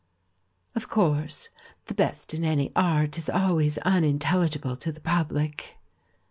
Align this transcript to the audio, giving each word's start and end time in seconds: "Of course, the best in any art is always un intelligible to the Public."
"Of 0.73 0.89
course, 0.89 1.51
the 1.85 1.93
best 1.93 2.33
in 2.33 2.43
any 2.43 2.71
art 2.75 3.19
is 3.19 3.29
always 3.29 3.77
un 3.85 4.03
intelligible 4.03 4.75
to 4.77 4.91
the 4.91 4.99
Public." 4.99 5.77